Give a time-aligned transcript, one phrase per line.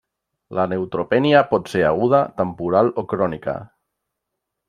[0.59, 3.57] La neutropènia pot ser aguda, temporal o crònica.